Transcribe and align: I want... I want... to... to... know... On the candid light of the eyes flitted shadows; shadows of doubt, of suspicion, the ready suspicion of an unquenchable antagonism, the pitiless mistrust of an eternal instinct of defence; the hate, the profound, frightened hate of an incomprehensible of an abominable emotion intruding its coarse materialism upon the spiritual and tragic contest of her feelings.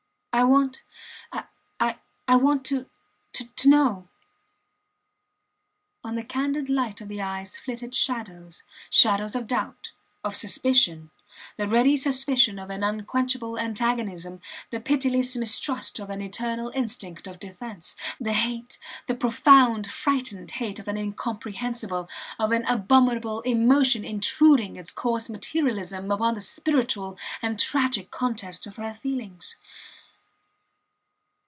I 0.33 0.43
want... 0.45 0.81
I 1.33 2.35
want... 2.35 2.63
to... 2.67 2.85
to... 3.33 3.69
know... 3.69 4.07
On 6.05 6.15
the 6.15 6.23
candid 6.23 6.69
light 6.69 7.01
of 7.01 7.09
the 7.09 7.21
eyes 7.21 7.59
flitted 7.59 7.93
shadows; 7.93 8.63
shadows 8.89 9.35
of 9.35 9.45
doubt, 9.45 9.91
of 10.23 10.35
suspicion, 10.35 11.11
the 11.57 11.67
ready 11.67 11.97
suspicion 11.97 12.57
of 12.59 12.69
an 12.69 12.81
unquenchable 12.81 13.59
antagonism, 13.59 14.39
the 14.71 14.79
pitiless 14.79 15.35
mistrust 15.35 15.99
of 15.99 16.09
an 16.09 16.21
eternal 16.21 16.71
instinct 16.73 17.27
of 17.27 17.37
defence; 17.37 17.97
the 18.19 18.33
hate, 18.33 18.79
the 19.07 19.13
profound, 19.15 19.85
frightened 19.91 20.51
hate 20.51 20.79
of 20.79 20.87
an 20.87 20.95
incomprehensible 20.97 22.09
of 22.39 22.53
an 22.53 22.63
abominable 22.65 23.41
emotion 23.41 24.05
intruding 24.05 24.77
its 24.77 24.91
coarse 24.91 25.29
materialism 25.29 26.09
upon 26.09 26.33
the 26.35 26.41
spiritual 26.41 27.17
and 27.41 27.59
tragic 27.59 28.09
contest 28.09 28.65
of 28.65 28.77
her 28.77 28.93
feelings. 28.93 29.57